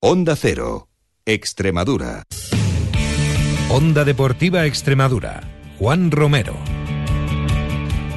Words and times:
Onda 0.00 0.36
Cero, 0.36 0.88
Extremadura. 1.26 2.22
Onda 3.68 4.04
Deportiva 4.04 4.64
Extremadura. 4.64 5.40
Juan 5.80 6.12
Romero. 6.12 6.54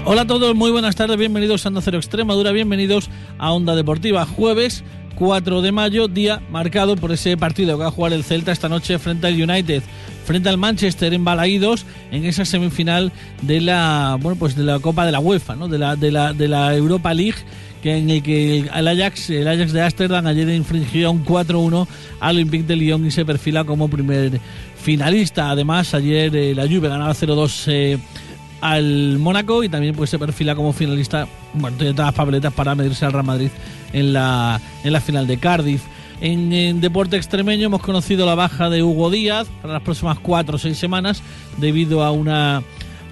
Hola 0.06 0.22
a 0.22 0.28
todos, 0.28 0.56
muy 0.56 0.70
buenas 0.70 0.96
tardes, 0.96 1.18
bienvenidos 1.18 1.66
a 1.66 1.70
Onda 1.70 1.82
Cero 1.82 1.98
Extremadura, 1.98 2.52
bienvenidos 2.52 3.10
a 3.40 3.52
Onda 3.52 3.76
Deportiva. 3.76 4.28
Jueves 4.28 4.84
4 5.16 5.64
de 5.64 5.72
mayo, 5.72 6.08
día 6.08 6.44
marcado 6.52 6.96
por 6.98 7.12
ese 7.12 7.36
partido 7.36 7.76
que 7.76 7.84
va 7.84 7.88
a 7.88 7.92
jugar 7.92 8.14
el 8.14 8.24
Celta 8.24 8.52
esta 8.52 8.70
noche 8.70 9.00
frente 9.00 9.26
al 9.26 9.42
United, 9.42 9.82
frente 10.24 10.50
al 10.50 10.60
Manchester 10.60 11.16
en 11.16 11.24
Balaídos, 11.24 11.88
en 12.12 12.26
esa 12.26 12.46
semifinal 12.46 13.12
de 13.42 13.60
la 13.60 14.20
bueno 14.22 14.38
pues 14.38 14.56
de 14.56 14.64
la 14.64 14.78
Copa 14.78 15.04
de 15.04 15.14
la 15.14 15.20
UEFA, 15.20 15.56
¿no? 15.56 15.68
de, 15.68 15.80
la, 15.80 15.96
de, 15.96 16.12
la, 16.12 16.34
de 16.34 16.48
la 16.48 16.76
Europa 16.76 17.12
League 17.12 17.40
que 17.82 17.98
en 17.98 18.10
el 18.10 18.24
que 18.24 18.60
el 18.60 18.88
Ajax, 18.88 19.30
el 19.32 19.48
Ajax 19.48 19.74
de 19.74 19.82
Ámsterdam 19.82 20.26
ayer 20.28 20.50
infringió 20.50 21.12
un 21.12 21.26
4-1 21.26 21.88
al 22.20 22.36
Olympique 22.36 22.64
de 22.64 22.76
Lyon 22.76 23.06
y 23.06 23.12
se 23.12 23.26
perfila 23.26 23.64
como 23.64 23.90
primer 23.90 24.40
finalista. 24.82 25.50
Además, 25.50 25.94
ayer 25.94 26.36
eh, 26.36 26.56
la 26.56 26.64
Juve 26.64 26.90
ganaba 26.90 27.14
0-2 27.14 27.64
eh, 27.68 27.98
al 28.62 29.18
Mónaco 29.18 29.64
y 29.64 29.70
también 29.70 29.96
pues 29.96 30.10
se 30.10 30.20
perfila 30.20 30.56
como 30.56 30.74
finalista, 30.74 31.28
bueno, 31.54 31.78
tiene 31.78 31.94
todas 31.94 32.08
las 32.08 32.16
papeletas 32.16 32.54
para 32.54 32.76
medirse 32.76 33.06
al 33.06 33.14
Real 33.14 33.26
Madrid 33.26 33.50
en 33.92 34.14
la, 34.14 34.62
en 34.84 34.94
la 34.94 35.02
final 35.02 35.28
de 35.28 35.38
Cardiff. 35.38 35.82
En, 36.22 36.54
en, 36.54 36.82
deporte 36.82 37.18
extremeño 37.18 37.66
hemos 37.66 37.82
conocido 37.82 38.28
la 38.28 38.36
baja 38.36 38.70
de 38.70 38.84
Hugo 38.84 39.10
Díaz 39.10 39.48
para 39.62 39.74
las 39.74 39.82
próximas 39.82 40.20
4 40.20 40.56
o 40.56 40.60
6 40.60 40.78
semanas 40.78 41.24
debido 41.58 42.04
a 42.04 42.12
una, 42.12 42.62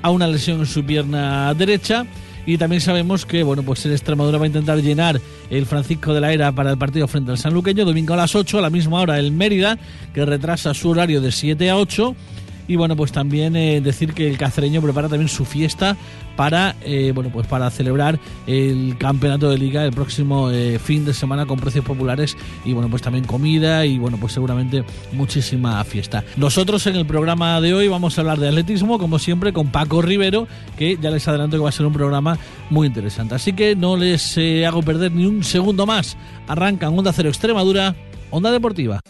a 0.04 0.10
una 0.12 0.28
lesión 0.28 0.60
en 0.60 0.68
su 0.68 0.84
pierna 0.84 1.52
derecha. 1.56 2.06
Y 2.50 2.58
también 2.58 2.82
sabemos 2.82 3.28
que 3.28 3.44
bueno, 3.44 3.62
pues 3.62 3.86
el 3.86 3.92
Extremadura 3.92 4.40
va 4.40 4.46
a 4.46 4.48
intentar 4.48 4.82
llenar 4.82 5.22
el 5.52 5.68
Francisco 5.68 6.16
de 6.16 6.20
la 6.20 6.34
Era 6.34 6.52
para 6.52 6.72
el 6.72 6.80
partido 6.80 7.08
frente 7.08 7.30
al 7.30 7.38
Sanluqueño, 7.38 7.86
domingo 7.86 8.16
a 8.16 8.18
las 8.18 8.34
8, 8.34 8.58
a 8.58 8.62
la 8.64 8.72
misma 8.72 9.02
hora 9.02 9.20
el 9.20 9.32
Mérida, 9.32 9.78
que 10.16 10.26
retrasa 10.26 10.74
su 10.74 10.90
horario 10.90 11.22
de 11.22 11.32
7 11.32 11.70
a 11.70 11.78
8. 11.78 12.16
Y 12.70 12.76
bueno, 12.76 12.96
pues 12.96 13.12
también 13.12 13.56
eh, 13.56 13.82
decir 13.82 14.14
que 14.14 14.30
el 14.30 14.38
cacereño 14.38 14.80
prepara 14.80 15.10
también 15.10 15.28
su 15.28 15.44
fiesta 15.44 15.98
para 16.36 16.76
eh, 16.84 17.12
bueno 17.14 17.32
pues 17.32 17.48
para 17.48 17.70
celebrar 17.72 18.20
el 18.46 18.96
campeonato 18.98 19.50
de 19.50 19.58
liga 19.58 19.84
el 19.84 19.92
próximo 19.92 20.52
eh, 20.52 20.78
fin 20.80 21.04
de 21.04 21.14
semana 21.14 21.48
con 21.48 21.60
precios 21.60 21.84
populares 21.84 22.38
y 22.64 22.72
bueno 22.72 22.88
pues 22.88 23.02
también 23.02 23.26
comida 23.26 23.86
y 23.88 23.98
bueno 23.98 24.18
pues 24.22 24.34
seguramente 24.34 24.86
muchísima 25.14 25.84
fiesta. 25.84 26.24
Nosotros 26.38 26.86
en 26.86 26.96
el 26.96 27.08
programa 27.08 27.60
de 27.60 27.74
hoy 27.74 27.88
vamos 27.88 28.18
a 28.18 28.22
hablar 28.22 28.40
de 28.40 28.50
atletismo 28.50 29.00
como 29.00 29.18
siempre 29.18 29.52
con 29.52 29.72
Paco 29.72 30.04
Rivero 30.04 30.48
que 30.78 30.96
ya 31.02 31.10
les 31.10 31.28
adelanto 31.28 31.58
que 31.58 31.64
va 31.64 31.70
a 31.70 31.74
ser 31.74 31.88
un 31.88 31.94
programa 31.94 32.38
muy 32.70 32.86
interesante. 32.86 33.34
Así 33.34 33.54
que 33.54 33.76
no 33.76 33.98
les 33.98 34.38
hago 34.68 34.84
perder 34.84 35.12
ni 35.12 35.26
un 35.26 35.44
segundo 35.44 35.88
más. 35.88 36.18
Arrancan 36.48 36.98
Onda 36.98 37.14
Cero 37.14 37.30
Extremadura, 37.30 37.96
Onda 38.30 38.52
Deportiva. 38.52 39.02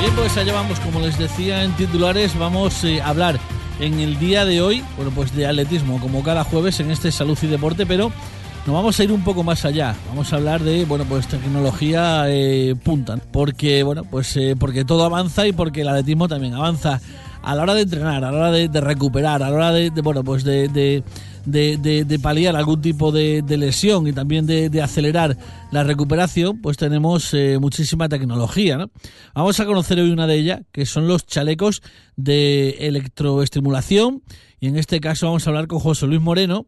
Bien, 0.00 0.14
pues 0.16 0.34
allá 0.38 0.54
vamos, 0.54 0.80
como 0.80 0.98
les 1.00 1.18
decía 1.18 1.62
en 1.62 1.72
titulares, 1.72 2.34
vamos 2.38 2.84
eh, 2.84 3.02
a 3.02 3.08
hablar 3.08 3.38
en 3.80 4.00
el 4.00 4.18
día 4.18 4.46
de 4.46 4.62
hoy, 4.62 4.82
bueno, 4.96 5.10
pues 5.14 5.36
de 5.36 5.46
atletismo, 5.46 6.00
como 6.00 6.22
cada 6.22 6.42
jueves 6.42 6.80
en 6.80 6.90
este 6.90 7.12
Salud 7.12 7.36
y 7.42 7.46
Deporte, 7.46 7.84
pero 7.84 8.10
nos 8.66 8.74
vamos 8.74 8.98
a 8.98 9.04
ir 9.04 9.12
un 9.12 9.22
poco 9.22 9.42
más 9.42 9.66
allá. 9.66 9.94
Vamos 10.08 10.32
a 10.32 10.36
hablar 10.36 10.62
de, 10.62 10.86
bueno, 10.86 11.04
pues 11.04 11.26
tecnología 11.26 12.24
eh, 12.28 12.74
punta, 12.82 13.18
porque, 13.30 13.82
bueno, 13.82 14.04
pues 14.04 14.34
eh, 14.38 14.56
porque 14.58 14.86
todo 14.86 15.04
avanza 15.04 15.46
y 15.46 15.52
porque 15.52 15.82
el 15.82 15.88
atletismo 15.88 16.28
también 16.28 16.54
avanza 16.54 16.98
a 17.42 17.54
la 17.54 17.62
hora 17.62 17.74
de 17.74 17.82
entrenar, 17.82 18.24
a 18.24 18.30
la 18.30 18.38
hora 18.38 18.50
de, 18.50 18.80
recuperar, 18.80 19.42
a 19.42 19.50
la 19.50 19.56
hora 19.56 19.72
de, 19.72 19.90
bueno, 20.02 20.24
pues 20.24 20.44
de, 20.44 20.68
de 20.68 21.02
de, 21.44 22.04
de, 22.04 22.18
paliar 22.18 22.56
algún 22.56 22.80
tipo 22.80 23.12
de, 23.12 23.42
de 23.42 23.56
lesión 23.56 24.06
y 24.06 24.12
también 24.12 24.46
de, 24.46 24.82
acelerar 24.82 25.36
la 25.70 25.84
recuperación, 25.84 26.60
pues 26.60 26.76
tenemos 26.76 27.32
eh, 27.34 27.58
muchísima 27.60 28.08
tecnología. 28.08 28.76
¿no? 28.76 28.90
Vamos 29.34 29.58
a 29.60 29.66
conocer 29.66 29.98
hoy 29.98 30.10
una 30.10 30.26
de 30.26 30.36
ellas, 30.36 30.60
que 30.72 30.86
son 30.86 31.08
los 31.08 31.26
chalecos 31.26 31.82
de 32.16 32.70
electroestimulación. 32.80 34.22
Y 34.58 34.68
en 34.68 34.76
este 34.76 35.00
caso 35.00 35.26
vamos 35.26 35.46
a 35.46 35.50
hablar 35.50 35.66
con 35.66 35.80
José 35.80 36.06
Luis 36.06 36.20
Moreno, 36.20 36.66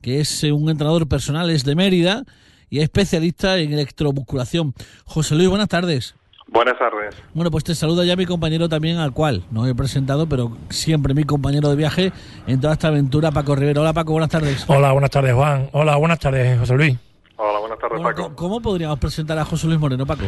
que 0.00 0.20
es 0.20 0.44
eh, 0.44 0.52
un 0.52 0.70
entrenador 0.70 1.08
personal, 1.08 1.50
es 1.50 1.64
de 1.64 1.74
Mérida 1.74 2.24
y 2.68 2.78
es 2.78 2.84
especialista 2.84 3.58
en 3.58 3.72
electromusculación. 3.72 4.74
José 5.04 5.34
Luis, 5.34 5.48
buenas 5.48 5.68
tardes. 5.68 6.14
Buenas 6.52 6.78
tardes. 6.78 7.14
Bueno, 7.32 7.50
pues 7.50 7.64
te 7.64 7.74
saluda 7.74 8.04
ya 8.04 8.14
mi 8.14 8.26
compañero 8.26 8.68
también, 8.68 8.98
al 8.98 9.12
cual 9.12 9.42
no 9.50 9.66
he 9.66 9.74
presentado, 9.74 10.28
pero 10.28 10.52
siempre 10.68 11.14
mi 11.14 11.24
compañero 11.24 11.70
de 11.70 11.76
viaje 11.76 12.12
en 12.46 12.60
toda 12.60 12.74
esta 12.74 12.88
aventura, 12.88 13.30
Paco 13.30 13.56
Rivero. 13.56 13.80
Hola, 13.80 13.94
Paco, 13.94 14.12
buenas 14.12 14.28
tardes. 14.28 14.64
Hola, 14.68 14.92
buenas 14.92 15.10
tardes, 15.10 15.32
Juan. 15.32 15.70
Hola, 15.72 15.96
buenas 15.96 16.18
tardes, 16.18 16.58
José 16.58 16.74
Luis. 16.74 16.98
Hola, 17.36 17.58
buenas 17.58 17.78
tardes, 17.78 18.02
bueno, 18.02 18.16
Paco. 18.16 18.36
¿Cómo 18.36 18.60
podríamos 18.60 18.98
presentar 18.98 19.38
a 19.38 19.46
José 19.46 19.66
Luis 19.66 19.80
Moreno, 19.80 20.04
Paco? 20.04 20.24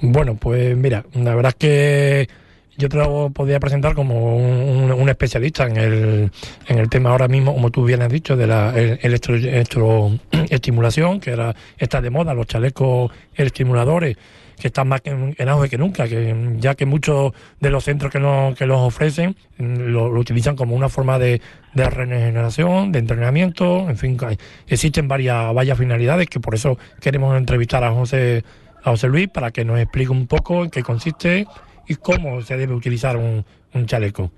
Bueno, 0.00 0.36
pues 0.36 0.76
mira, 0.76 1.04
la 1.14 1.34
verdad 1.34 1.48
es 1.48 1.56
que 1.56 2.28
yo 2.76 2.88
te 2.88 2.96
lo 2.96 3.30
podría 3.30 3.58
presentar 3.58 3.96
como 3.96 4.36
un, 4.36 4.92
un, 4.92 5.08
especialista 5.08 5.66
en 5.66 5.76
el, 5.76 6.30
en 6.68 6.78
el 6.78 6.88
tema 6.88 7.10
ahora 7.10 7.26
mismo, 7.26 7.52
como 7.52 7.70
tú 7.72 7.84
bien 7.84 8.02
has 8.02 8.12
dicho, 8.12 8.36
de 8.36 8.46
la 8.46 8.78
electro, 8.78 9.34
electroestimulación, 9.34 11.18
que 11.18 11.32
era 11.32 11.56
está 11.78 12.00
de 12.00 12.10
moda, 12.10 12.32
los 12.32 12.46
chalecos 12.46 13.10
estimuladores 13.34 14.16
que 14.58 14.68
están 14.68 14.88
más 14.88 15.00
en, 15.04 15.34
en 15.38 15.48
auge 15.48 15.68
que 15.68 15.78
nunca, 15.78 16.08
que 16.08 16.56
ya 16.58 16.74
que 16.74 16.86
muchos 16.86 17.32
de 17.60 17.70
los 17.70 17.84
centros 17.84 18.12
que, 18.12 18.18
no, 18.18 18.54
que 18.56 18.66
los 18.66 18.80
ofrecen 18.80 19.36
lo, 19.58 20.10
lo, 20.10 20.20
utilizan 20.20 20.56
como 20.56 20.74
una 20.74 20.88
forma 20.88 21.18
de, 21.18 21.40
de 21.74 21.90
regeneración, 21.90 22.92
de 22.92 22.98
entrenamiento, 22.98 23.88
en 23.88 23.96
fin, 23.96 24.18
existen 24.66 25.08
varias, 25.08 25.54
varias 25.54 25.78
finalidades 25.78 26.28
que 26.28 26.40
por 26.40 26.54
eso 26.54 26.78
queremos 27.00 27.36
entrevistar 27.36 27.84
a 27.84 27.92
José, 27.92 28.44
a 28.82 28.90
José 28.90 29.08
Luis 29.08 29.28
para 29.28 29.50
que 29.50 29.64
nos 29.64 29.78
explique 29.78 30.10
un 30.10 30.26
poco 30.26 30.64
en 30.64 30.70
qué 30.70 30.82
consiste 30.82 31.46
y 31.86 31.94
cómo 31.96 32.42
se 32.42 32.56
debe 32.56 32.74
utilizar 32.74 33.16
un, 33.16 33.44
un 33.74 33.86
chaleco. 33.86 34.30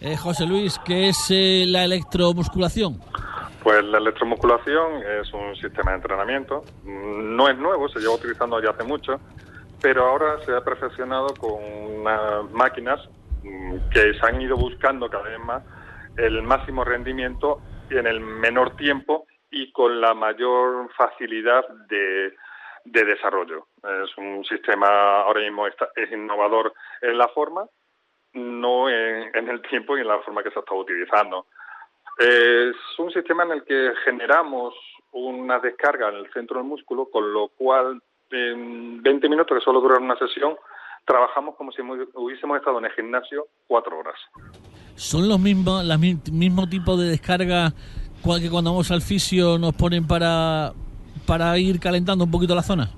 Eh, 0.00 0.16
José 0.16 0.46
Luis, 0.46 0.80
¿qué 0.84 1.10
es 1.10 1.26
eh, 1.30 1.64
la 1.66 1.84
electromusculación? 1.84 3.00
Pues 3.62 3.84
la 3.84 3.98
electromusculación 3.98 5.02
es 5.20 5.32
un 5.32 5.54
sistema 5.54 5.92
de 5.92 5.98
entrenamiento. 5.98 6.64
No 6.84 7.48
es 7.48 7.56
nuevo, 7.56 7.88
se 7.88 8.00
lleva 8.00 8.14
utilizando 8.14 8.60
ya 8.60 8.70
hace 8.70 8.82
mucho, 8.82 9.20
pero 9.82 10.06
ahora 10.06 10.38
se 10.46 10.52
ha 10.52 10.62
perfeccionado 10.62 11.34
con 11.38 11.60
unas 11.60 12.48
máquinas 12.52 13.00
que 13.92 14.14
se 14.14 14.26
han 14.26 14.40
ido 14.40 14.56
buscando 14.56 15.10
cada 15.10 15.24
vez 15.24 15.40
más 15.40 15.62
el 16.16 16.42
máximo 16.42 16.84
rendimiento 16.84 17.60
en 17.90 18.06
el 18.06 18.20
menor 18.20 18.76
tiempo 18.76 19.26
y 19.50 19.72
con 19.72 20.00
la 20.00 20.14
mayor 20.14 20.88
facilidad 20.96 21.66
de, 21.88 22.32
de 22.84 23.04
desarrollo. 23.04 23.66
Es 23.82 24.16
un 24.16 24.44
sistema 24.44 25.22
ahora 25.22 25.40
mismo 25.40 25.66
está, 25.66 25.88
es 25.96 26.10
innovador 26.12 26.72
en 27.00 27.18
la 27.18 27.28
forma, 27.28 27.66
no 28.34 28.88
en, 28.88 29.34
en, 29.34 29.48
el 29.48 29.60
tiempo 29.62 29.96
y 29.96 30.00
en 30.00 30.08
la 30.08 30.20
forma 30.20 30.44
que 30.44 30.50
se 30.52 30.60
está 30.60 30.74
utilizando. 30.74 31.46
Es 32.18 32.76
un 32.98 33.10
sistema 33.10 33.42
en 33.44 33.52
el 33.52 33.64
que 33.64 33.92
generamos 34.04 34.74
una 35.10 35.58
descarga 35.58 36.08
en 36.08 36.16
el 36.16 36.32
centro 36.32 36.58
del 36.58 36.68
músculo, 36.68 37.10
con 37.10 37.32
lo 37.32 37.48
cual 37.48 38.00
en 38.32 39.02
20 39.02 39.28
minutos, 39.28 39.58
que 39.58 39.64
solo 39.64 39.80
dura 39.80 39.98
una 39.98 40.16
sesión, 40.16 40.56
trabajamos 41.04 41.54
como 41.56 41.72
si 41.72 41.82
hubiésemos 42.14 42.58
estado 42.58 42.78
en 42.78 42.86
el 42.86 42.92
gimnasio 42.92 43.46
cuatro 43.66 43.98
horas. 43.98 44.14
¿Son 44.94 45.28
los 45.28 45.38
mismos, 45.38 45.82
el 45.82 46.32
mismo 46.32 46.68
tipo 46.68 46.96
de 46.96 47.10
descarga 47.10 47.72
que 48.22 48.50
cuando 48.50 48.70
vamos 48.70 48.90
al 48.90 49.02
fisio 49.02 49.58
nos 49.58 49.74
ponen 49.74 50.06
para, 50.06 50.72
para 51.26 51.58
ir 51.58 51.80
calentando 51.80 52.24
un 52.24 52.30
poquito 52.30 52.54
la 52.54 52.62
zona? 52.62 52.88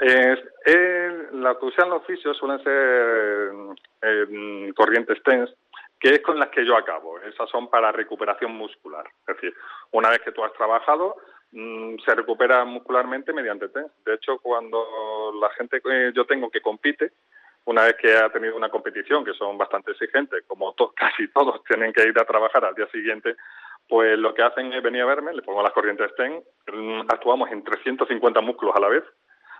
Eh, 0.00 0.34
eh, 0.66 1.28
la 1.34 1.56
que 1.58 1.66
usan 1.66 1.90
los 1.90 2.04
fisios 2.06 2.36
suelen 2.36 2.62
ser 2.62 3.52
eh, 4.02 4.72
corrientes 4.74 5.22
TENS, 5.22 5.50
que 6.00 6.14
es 6.14 6.22
con 6.22 6.38
las 6.38 6.48
que 6.48 6.64
yo 6.64 6.76
acabo. 6.76 7.18
Esas 7.20 7.48
son 7.50 7.68
para 7.68 7.92
recuperación 7.92 8.54
muscular. 8.56 9.04
Es 9.28 9.36
decir, 9.36 9.54
una 9.92 10.08
vez 10.10 10.20
que 10.20 10.32
tú 10.32 10.42
has 10.42 10.52
trabajado, 10.54 11.16
se 11.52 12.14
recupera 12.14 12.64
muscularmente 12.64 13.32
mediante 13.32 13.68
TENS. 13.68 13.92
De 14.04 14.14
hecho, 14.14 14.38
cuando 14.38 15.32
la 15.40 15.50
gente 15.50 15.80
que 15.80 16.12
yo 16.14 16.24
tengo 16.24 16.50
que 16.50 16.62
compite, 16.62 17.12
una 17.64 17.84
vez 17.84 17.96
que 18.00 18.16
ha 18.16 18.30
tenido 18.30 18.56
una 18.56 18.70
competición, 18.70 19.24
que 19.24 19.34
son 19.34 19.58
bastante 19.58 19.92
exigentes, 19.92 20.44
como 20.46 20.74
casi 20.96 21.28
todos 21.28 21.62
tienen 21.64 21.92
que 21.92 22.08
ir 22.08 22.18
a 22.18 22.24
trabajar 22.24 22.64
al 22.64 22.74
día 22.74 22.88
siguiente, 22.88 23.36
pues 23.88 24.18
lo 24.18 24.32
que 24.32 24.42
hacen 24.42 24.72
es 24.72 24.82
venir 24.82 25.02
a 25.02 25.06
verme, 25.06 25.34
le 25.34 25.42
pongo 25.42 25.62
las 25.62 25.72
corrientes 25.72 26.14
TEN, 26.16 26.42
actuamos 27.08 27.50
en 27.50 27.62
350 27.62 28.40
músculos 28.40 28.74
a 28.76 28.80
la 28.80 28.88
vez, 28.88 29.04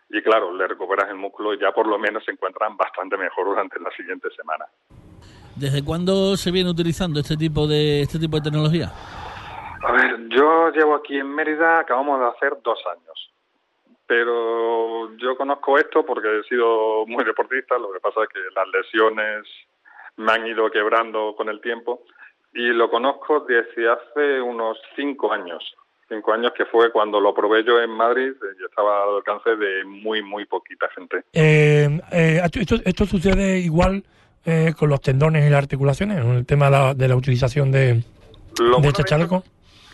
y 0.09 0.21
claro, 0.23 0.55
le 0.55 0.67
recuperas 0.67 1.09
el 1.11 1.17
músculo 1.17 1.55
y 1.55 1.61
ya 1.61 1.73
por 1.73 1.87
lo 1.87 1.99
menos 1.99 2.25
se 2.25 2.33
encuentran 2.33 2.77
bastante 2.77 3.17
mejor 3.17 3.47
durante 3.47 3.79
la 3.81 3.91
siguiente 3.91 4.29
semana. 4.37 4.67
¿Desde 5.57 5.85
cuándo 5.85 6.37
se 6.37 6.51
viene 6.51 6.71
utilizando 6.71 7.21
este 7.21 7.37
tipo 7.37 7.67
de 7.67 8.03
este 8.03 8.19
tipo 8.19 8.37
de 8.37 8.43
tecnología? 8.43 8.91
Yo 10.35 10.71
llevo 10.71 10.95
aquí 10.95 11.19
en 11.19 11.29
Mérida, 11.29 11.81
acabamos 11.81 12.21
de 12.21 12.27
hacer 12.27 12.59
dos 12.63 12.79
años. 12.87 13.33
Pero 14.07 15.17
yo 15.17 15.37
conozco 15.37 15.79
esto 15.79 16.05
porque 16.05 16.41
he 16.41 16.43
sido 16.45 17.07
muy 17.07 17.25
deportista, 17.25 17.79
lo 17.79 17.93
que 17.93 18.01
pasa 18.01 18.23
es 18.23 18.29
que 18.29 18.41
las 18.55 18.69
lesiones 18.69 19.47
me 20.17 20.33
han 20.33 20.47
ido 20.47 20.71
quebrando 20.71 21.35
con 21.37 21.49
el 21.49 21.61
tiempo 21.61 22.03
y 22.53 22.69
lo 22.69 22.91
conozco 22.91 23.41
desde 23.41 23.91
hace 23.91 24.41
unos 24.41 24.79
cinco 24.97 25.33
años. 25.33 25.63
cinco 26.09 26.33
años, 26.33 26.53
que 26.55 26.67
fue 26.67 26.93
cuando 26.93 27.21
lo 27.21 27.33
probé 27.33 27.65
yo 27.65 27.81
en 27.81 27.91
Madrid 27.91 28.33
y 28.61 28.65
estaba 28.65 29.05
al 29.05 29.17
alcance 29.17 29.57
de 29.57 29.85
muy, 29.85 30.23
muy 30.23 30.45
poquita 30.45 30.87
gente. 30.95 31.23
Eh, 31.33 31.89
eh, 32.11 32.43
esto, 32.45 32.77
esto, 32.85 33.07
sucede 33.07 33.59
igual 33.61 34.05
eh, 34.45 34.75
con 34.79 34.91
los 34.91 35.01
tendones 35.01 35.47
y 35.47 35.51
las 35.51 35.63
articulaciones, 35.63 36.19
el 36.19 36.45
tema 36.45 36.67
de 36.67 36.71
la, 36.73 36.95
de 36.95 37.09
la 37.09 37.17
utilización 37.17 37.73
de, 37.73 37.95
de 37.95 38.89
este. 38.89 39.05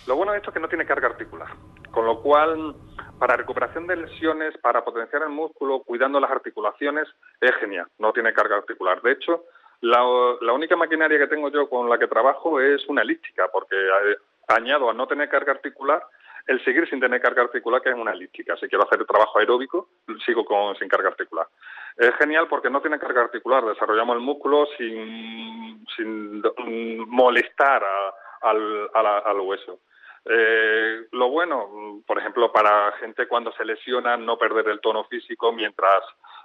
Lo 0.08 0.16
bueno 0.16 0.32
de 0.32 0.38
esto 0.38 0.50
es 0.50 0.54
que 0.54 0.60
no 0.60 0.68
tiene 0.68 0.86
carga 0.86 1.08
articular, 1.08 1.48
con 1.90 2.06
lo 2.06 2.22
cual 2.22 2.74
para 3.18 3.36
recuperación 3.36 3.86
de 3.86 3.96
lesiones, 3.96 4.56
para 4.58 4.82
potenciar 4.82 5.22
el 5.22 5.28
músculo, 5.28 5.80
cuidando 5.80 6.18
las 6.18 6.30
articulaciones, 6.30 7.06
es 7.40 7.54
genial, 7.56 7.86
no 7.98 8.12
tiene 8.12 8.32
carga 8.32 8.56
articular. 8.56 9.02
De 9.02 9.12
hecho, 9.12 9.44
la, 9.82 10.02
única 10.52 10.76
maquinaria 10.76 11.18
que 11.18 11.26
tengo 11.26 11.50
yo 11.50 11.68
con 11.68 11.90
la 11.90 11.98
que 11.98 12.08
trabajo 12.08 12.58
es 12.58 12.88
una 12.88 13.02
elíptica, 13.02 13.48
porque 13.52 13.76
añado 14.48 14.88
a 14.88 14.94
no 14.94 15.06
tener 15.06 15.28
carga 15.28 15.52
articular 15.52 16.02
el 16.46 16.64
seguir 16.64 16.88
sin 16.88 16.98
tener 16.98 17.20
carga 17.20 17.42
articular, 17.42 17.82
que 17.82 17.90
es 17.90 17.94
una 17.94 18.12
elíptica. 18.12 18.56
Si 18.56 18.66
quiero 18.68 18.84
hacer 18.84 19.04
trabajo 19.04 19.38
aeróbico, 19.38 19.90
sigo 20.24 20.46
sin 20.78 20.88
carga 20.88 21.10
articular. 21.10 21.46
Es 21.98 22.14
genial 22.16 22.48
porque 22.48 22.70
no 22.70 22.80
tiene 22.80 22.98
carga 22.98 23.20
articular, 23.20 23.62
desarrollamos 23.66 24.16
el 24.16 24.22
músculo 24.22 24.66
sin, 24.78 25.84
molestar 27.06 27.84
al, 28.40 29.40
hueso. 29.40 29.80
Eh, 30.30 31.06
lo 31.12 31.30
bueno, 31.30 32.02
por 32.06 32.18
ejemplo, 32.18 32.52
para 32.52 32.92
gente 33.00 33.26
cuando 33.26 33.50
se 33.52 33.64
lesiona, 33.64 34.16
no 34.16 34.36
perder 34.36 34.68
el 34.68 34.80
tono 34.80 35.04
físico 35.04 35.52
mientras, 35.52 36.04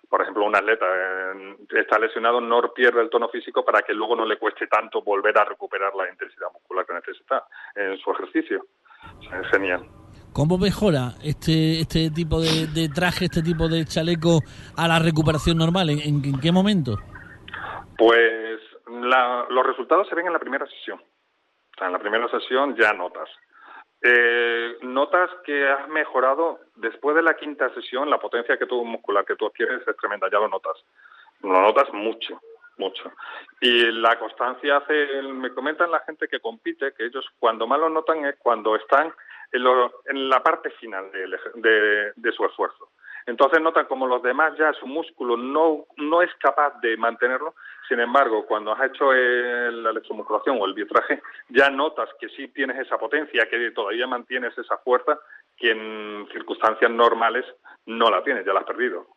por 0.09 0.21
ejemplo, 0.21 0.45
un 0.45 0.55
atleta 0.55 0.85
eh, 0.87 1.57
está 1.75 1.99
lesionado, 1.99 2.39
no 2.39 2.73
pierde 2.73 3.01
el 3.01 3.09
tono 3.09 3.27
físico 3.27 3.65
para 3.65 3.81
que 3.81 3.93
luego 3.93 4.15
no 4.15 4.25
le 4.25 4.37
cueste 4.37 4.67
tanto 4.67 5.01
volver 5.01 5.37
a 5.37 5.45
recuperar 5.45 5.93
la 5.95 6.09
intensidad 6.09 6.51
muscular 6.53 6.85
que 6.85 6.93
necesita 6.93 7.45
en 7.75 7.97
su 7.97 8.11
ejercicio 8.11 8.65
es 9.21 9.47
genial. 9.49 9.85
¿Cómo 10.33 10.57
mejora 10.57 11.13
este 11.23 11.81
este 11.81 12.09
tipo 12.09 12.39
de, 12.41 12.89
traje, 12.89 13.25
este 13.25 13.43
tipo 13.43 13.67
de 13.67 13.85
chaleco 13.85 14.39
a 14.75 14.87
la 14.87 14.99
recuperación 14.99 15.57
normal? 15.57 15.89
¿En, 15.89 16.39
qué 16.39 16.51
momento? 16.51 16.97
Pues 17.97 18.59
los 18.87 19.65
resultados 19.65 20.07
se 20.07 20.15
ven 20.15 20.27
en 20.27 20.33
la 20.33 20.39
primera 20.39 20.65
sesión. 20.65 20.99
O 20.99 21.77
sea, 21.77 21.87
en 21.87 21.93
la 21.93 21.99
primera 21.99 22.27
sesión 22.29 22.75
ya 22.75 22.93
notas. 22.93 23.29
Eh, 24.03 24.77
notas 24.81 25.29
que 25.45 25.67
has 25.67 25.87
mejorado 25.87 26.59
después 26.75 27.15
de 27.15 27.21
la 27.21 27.35
quinta 27.35 27.73
sesión, 27.73 28.09
la 28.09 28.19
potencia 28.19 28.57
que 28.57 28.65
tu 28.65 28.83
muscular 28.83 29.23
que 29.25 29.35
tú 29.35 29.47
adquieres 29.47 29.87
es 29.87 29.97
tremenda, 29.97 30.29
ya 30.29 30.39
lo 30.39 30.49
notas. 30.49 30.77
Lo 31.41 31.61
notas 31.61 31.91
mucho 31.93 32.39
mucho. 32.77 33.11
Y 33.61 33.91
la 33.91 34.17
constancia 34.17 34.77
hace, 34.77 35.21
me 35.21 35.53
comentan 35.53 35.91
la 35.91 35.99
gente 36.01 36.27
que 36.27 36.39
compite, 36.39 36.93
que 36.93 37.05
ellos 37.05 37.25
cuando 37.39 37.67
más 37.67 37.79
lo 37.79 37.89
notan 37.89 38.25
es 38.25 38.35
cuando 38.37 38.75
están 38.75 39.13
en, 39.51 39.63
en 40.05 40.29
la 40.29 40.41
parte 40.41 40.69
final 40.71 41.11
de, 41.55 42.11
de, 42.15 42.31
su 42.31 42.45
esfuerzo. 42.45 42.89
Entonces 43.25 43.61
notan 43.61 43.85
como 43.85 44.07
los 44.07 44.21
demás 44.21 44.53
ya 44.57 44.73
su 44.73 44.87
músculo 44.87 45.37
no, 45.37 45.85
no 45.97 46.21
es 46.21 46.33
capaz 46.35 46.79
de 46.81 46.97
mantenerlo, 46.97 47.55
sin 47.87 47.99
embargo, 47.99 48.45
cuando 48.45 48.71
has 48.73 48.91
hecho 48.91 49.11
la 49.11 49.89
electromusculación 49.89 50.57
o 50.59 50.65
el 50.65 50.73
biotraje, 50.73 51.21
ya 51.49 51.69
notas 51.69 52.09
que 52.19 52.29
sí 52.29 52.47
tienes 52.49 52.79
esa 52.79 52.97
potencia, 52.97 53.47
que 53.49 53.71
todavía 53.71 54.07
mantienes 54.07 54.57
esa 54.57 54.77
fuerza 54.77 55.19
que 55.57 55.71
en 55.71 56.27
circunstancias 56.31 56.89
normales 56.89 57.45
no 57.85 58.09
la 58.09 58.23
tienes, 58.23 58.45
ya 58.45 58.53
la 58.53 58.61
has 58.61 58.65
perdido. 58.65 59.07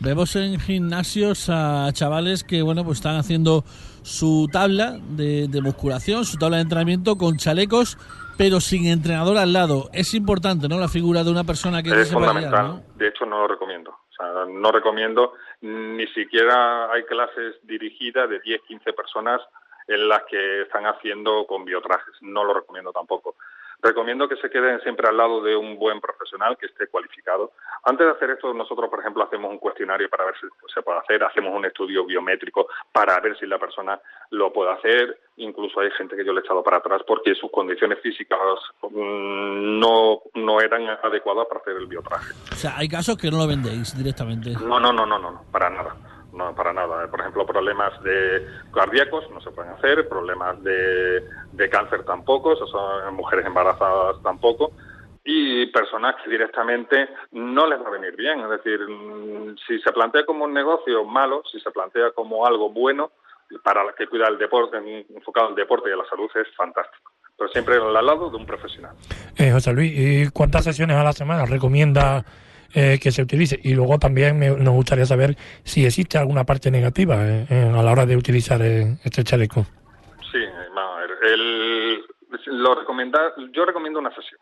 Vemos 0.00 0.36
en 0.36 0.60
gimnasios 0.60 1.48
a 1.50 1.88
chavales 1.92 2.44
que 2.44 2.62
bueno 2.62 2.84
pues 2.84 2.98
están 2.98 3.16
haciendo 3.16 3.64
su 4.02 4.46
tabla 4.52 4.98
de, 5.00 5.48
musculación, 5.62 6.24
su 6.24 6.36
tabla 6.36 6.56
de 6.56 6.64
entrenamiento 6.64 7.16
con 7.16 7.36
chalecos, 7.38 7.96
pero 8.36 8.60
sin 8.60 8.86
entrenador 8.86 9.38
al 9.38 9.52
lado. 9.52 9.88
Es 9.92 10.12
importante, 10.14 10.68
¿no? 10.68 10.78
La 10.78 10.88
figura 10.88 11.24
de 11.24 11.30
una 11.30 11.44
persona 11.44 11.82
que 11.82 11.90
es 11.90 12.12
fundamental. 12.12 12.84
De 12.96 13.08
hecho, 13.08 13.24
no 13.24 13.38
lo 13.38 13.48
recomiendo. 13.48 13.90
O 13.90 14.14
sea, 14.16 14.44
no 14.46 14.70
recomiendo 14.70 15.32
ni 15.60 16.06
siquiera 16.08 16.92
hay 16.92 17.04
clases 17.04 17.56
dirigidas 17.62 18.28
de 18.28 18.40
10, 18.40 18.62
15 18.62 18.92
personas 18.92 19.40
en 19.88 20.08
las 20.08 20.24
que 20.24 20.62
están 20.62 20.84
haciendo 20.86 21.46
con 21.46 21.64
biotrajes. 21.64 22.14
No 22.20 22.44
lo 22.44 22.54
recomiendo 22.54 22.92
tampoco. 22.92 23.36
Recomiendo 23.82 24.28
que 24.28 24.36
se 24.36 24.50
queden 24.50 24.80
siempre 24.80 25.08
al 25.08 25.16
lado 25.16 25.42
de 25.42 25.56
un 25.56 25.78
buen 25.78 26.00
profesional 26.00 26.56
que 26.58 26.66
esté 26.66 26.88
cualificado. 26.88 27.52
Antes 27.84 28.06
de 28.06 28.12
hacer 28.12 28.30
esto, 28.30 28.52
nosotros, 28.52 28.88
por 28.90 29.00
ejemplo, 29.00 29.24
hacemos 29.24 29.50
un 29.50 29.58
cuestionario 29.58 30.08
para 30.08 30.24
ver 30.24 30.34
si 30.40 30.46
se 30.72 30.82
puede 30.82 30.98
hacer, 30.98 31.22
hacemos 31.24 31.54
un 31.54 31.64
estudio 31.64 32.04
biométrico 32.04 32.68
para 32.92 33.18
ver 33.20 33.38
si 33.38 33.46
la 33.46 33.58
persona 33.58 34.00
lo 34.30 34.52
puede 34.52 34.72
hacer. 34.72 35.18
Incluso 35.36 35.80
hay 35.80 35.90
gente 35.92 36.16
que 36.16 36.24
yo 36.24 36.32
le 36.32 36.40
he 36.40 36.44
echado 36.44 36.62
para 36.62 36.78
atrás 36.78 37.02
porque 37.06 37.34
sus 37.34 37.50
condiciones 37.50 38.00
físicas 38.00 38.38
mm, 38.82 39.78
no, 39.78 40.22
no 40.34 40.60
eran 40.60 40.88
adecuadas 41.02 41.46
para 41.46 41.60
hacer 41.60 41.76
el 41.76 41.86
biotraje. 41.86 42.32
O 42.52 42.56
sea, 42.56 42.76
hay 42.76 42.88
casos 42.88 43.16
que 43.16 43.30
no 43.30 43.38
lo 43.38 43.46
vendéis 43.46 43.96
directamente. 43.96 44.50
No, 44.52 44.80
no, 44.80 44.92
no, 44.92 45.06
no, 45.06 45.18
no, 45.18 45.42
para 45.52 45.70
nada 45.70 46.15
no 46.36 46.54
para 46.54 46.72
nada. 46.72 47.10
Por 47.10 47.20
ejemplo, 47.20 47.46
problemas 47.46 48.00
de 48.02 48.46
cardíacos 48.72 49.30
no 49.30 49.40
se 49.40 49.50
pueden 49.50 49.72
hacer, 49.72 50.08
problemas 50.08 50.62
de, 50.62 51.24
de 51.52 51.70
cáncer 51.70 52.04
tampoco, 52.04 52.52
eso 52.52 52.66
son 52.66 53.14
mujeres 53.14 53.46
embarazadas 53.46 54.22
tampoco, 54.22 54.72
y 55.24 55.66
personas 55.66 56.14
que 56.22 56.30
directamente 56.30 57.08
no 57.32 57.66
les 57.66 57.80
va 57.80 57.88
a 57.88 57.98
venir 57.98 58.14
bien. 58.14 58.40
Es 58.40 58.50
decir, 58.50 58.80
mm, 58.88 59.56
si 59.66 59.80
se 59.80 59.92
plantea 59.92 60.24
como 60.24 60.44
un 60.44 60.54
negocio 60.54 61.04
malo, 61.04 61.42
si 61.50 61.58
se 61.60 61.70
plantea 61.70 62.12
como 62.14 62.46
algo 62.46 62.70
bueno, 62.70 63.10
para 63.62 63.82
que 63.96 64.06
cuida 64.06 64.28
el 64.28 64.38
deporte, 64.38 64.76
enfocado 65.14 65.48
al 65.48 65.54
deporte 65.54 65.90
y 65.90 65.92
a 65.92 65.96
la 65.96 66.08
salud, 66.08 66.28
es 66.34 66.54
fantástico. 66.56 67.12
Pero 67.36 67.50
siempre 67.50 67.76
al 67.76 67.92
lado 67.92 68.30
de 68.30 68.36
un 68.36 68.46
profesional. 68.46 68.94
Eh, 69.36 69.50
José 69.52 69.72
Luis, 69.72 69.92
¿y 69.94 70.30
cuántas 70.30 70.64
sesiones 70.64 70.96
a 70.96 71.04
la 71.04 71.12
semana 71.12 71.44
recomienda 71.44 72.24
eh, 72.74 72.98
que 73.02 73.10
se 73.10 73.22
utilice. 73.22 73.58
Y 73.62 73.74
luego 73.74 73.98
también 73.98 74.38
me, 74.38 74.50
nos 74.50 74.74
gustaría 74.74 75.06
saber 75.06 75.36
si 75.64 75.84
existe 75.84 76.18
alguna 76.18 76.44
parte 76.44 76.70
negativa 76.70 77.16
eh, 77.24 77.72
a 77.74 77.82
la 77.82 77.92
hora 77.92 78.06
de 78.06 78.16
utilizar 78.16 78.60
eh, 78.62 78.98
este 79.04 79.24
chaleco. 79.24 79.64
Sí, 80.32 80.44
vamos 80.74 81.00
ver. 81.00 81.10
El, 81.32 82.04
lo 82.46 82.74
yo 83.52 83.64
recomiendo 83.64 83.98
una 83.98 84.14
sesión. 84.14 84.40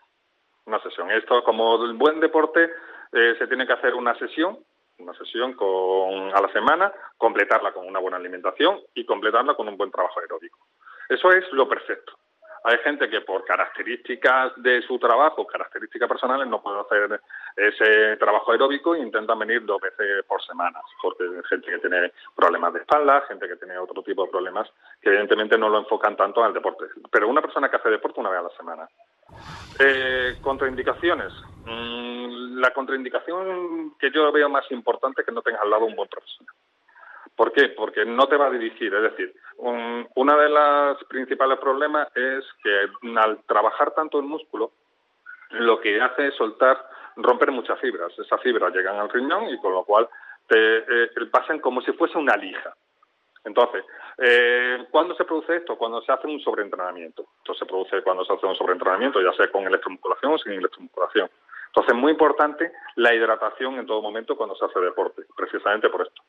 Una 0.67 0.81
sesión. 0.83 1.11
Esto, 1.11 1.45
como 1.45 1.93
buen 1.95 2.21
deporte, 2.21 2.71
se 3.13 3.47
tiene 3.47 3.67
que 3.67 3.75
hacer 3.75 3.95
una 3.95 4.19
sesión 4.19 4.59
una 4.99 5.15
sesión 5.15 5.55
con, 5.55 6.35
a 6.35 6.41
la 6.41 6.53
semana, 6.53 6.93
completarla 7.17 7.73
con 7.73 7.87
una 7.87 7.99
buena 7.99 8.17
alimentación 8.17 8.81
y 8.95 9.05
completarla 9.05 9.55
con 9.55 9.69
un 9.69 9.77
buen 9.77 9.91
trabajo 9.91 10.21
aeróbico. 10.21 10.59
Eso 11.09 11.33
es 11.33 11.45
lo 11.53 11.69
perfecto. 11.69 12.13
Hay 12.67 12.79
gente 12.79 13.11
que 13.11 13.21
por 13.21 13.45
características 13.45 14.53
de 14.57 14.81
su 14.83 14.99
trabajo, 14.99 15.47
características 15.47 16.09
personales, 16.09 16.49
no 16.49 16.63
puede 16.63 16.81
hacer 16.81 17.21
ese 17.57 18.17
trabajo 18.17 18.53
aeróbico 18.53 18.95
e 18.95 19.01
intentan 19.01 19.39
venir 19.39 19.67
dos 19.67 19.83
veces 19.83 20.25
por 20.25 20.43
semana, 20.43 20.81
porque 21.03 21.25
gente 21.51 21.71
que 21.71 21.79
tiene 21.79 22.13
problemas 22.35 22.73
de 22.73 22.81
espalda, 22.81 23.21
gente 23.29 23.47
que 23.47 23.57
tiene 23.57 23.77
otro 23.77 24.03
tipo 24.03 24.25
de 24.25 24.31
problemas 24.31 24.67
que 25.03 25.11
evidentemente 25.11 25.59
no 25.59 25.69
lo 25.69 25.81
enfocan 25.81 26.17
tanto 26.17 26.43
al 26.43 26.55
deporte. 26.55 26.87
Pero 27.11 27.29
una 27.29 27.43
persona 27.43 27.69
que 27.69 27.77
hace 27.77 27.91
deporte 27.91 28.21
una 28.21 28.31
vez 28.31 28.41
a 28.41 28.43
la 28.45 28.57
semana. 28.57 28.89
Eh, 29.79 30.37
contraindicaciones. 30.41 31.35
Mm, 31.67 32.61
la 32.61 32.71
contraindicación 32.71 33.95
que 33.99 34.11
yo 34.11 34.33
veo 34.33 34.49
más 34.49 34.65
importante 34.71 35.21
es 35.21 35.27
que 35.27 35.33
no 35.33 35.43
tengas 35.43 35.61
al 35.61 35.71
lado 35.71 35.85
un 35.85 35.95
buen 35.95 36.09
profesional. 36.09 36.55
¿Por 37.37 37.53
qué? 37.53 37.69
Porque 37.71 38.07
no 38.07 38.27
te 38.27 38.37
va 38.37 38.47
a 38.47 38.51
dirigir. 38.51 38.95
Es 38.95 39.03
decir, 39.03 39.35
un, 39.59 40.09
uno 40.15 40.39
de 40.39 40.49
los 40.49 41.05
principales 41.05 41.59
problemas 41.59 42.09
es 42.17 42.45
que 42.63 42.89
al 43.19 43.43
trabajar 43.45 43.93
tanto 43.93 44.19
el 44.19 44.25
músculo, 44.25 44.73
lo 45.51 45.81
que 45.81 46.01
hace 46.01 46.29
es 46.29 46.35
soltar, 46.35 46.89
romper 47.17 47.51
muchas 47.53 47.79
fibras. 47.81 48.13
Esas 48.19 48.41
fibras 48.43 48.75
llegan 48.75 48.97
al 48.97 49.11
riñón 49.11 49.49
y 49.49 49.59
con 49.59 49.73
lo 49.73 49.85
cual 49.85 50.09
te 50.49 50.79
eh, 50.79 51.11
pasan 51.31 51.61
como 51.61 51.81
si 51.83 51.93
fuese 51.93 52.19
una 52.19 52.37
lija. 52.37 52.75
Entonces, 53.45 53.85
eh, 54.19 54.87
¿cuándo 54.91 55.15
se 55.15 55.25
produce 55.25 55.57
esto? 55.57 55.77
Cuando 55.77 56.01
se 56.03 56.13
hace 56.13 56.27
un 56.27 56.41
sobreentrenamiento. 56.41 57.27
Esto 57.39 57.55
se 57.55 57.67
produce 57.67 58.03
cuando 58.03 58.25
se 58.25 58.33
hace 58.33 58.47
un 58.47 58.57
sobreentrenamiento, 58.57 59.21
ya 59.21 59.33
sea 59.35 59.51
con 59.51 59.67
electromusculación 59.67 60.33
o 60.33 60.39
sin 60.39 60.53
electromusculación. 60.53 61.31
Entonces, 61.67 61.95
es 61.95 62.01
muy 62.01 62.13
importante 62.13 62.73
la 62.97 63.15
hidratación 63.15 63.79
en 63.79 63.87
todo 63.87 64.01
momento 64.01 64.37
cuando 64.37 64.55
se 64.55 64.65
hace 64.65 64.81
deporte, 64.81 65.23
precisamente 65.37 65.89
por 65.91 66.03
esto. 66.03 66.23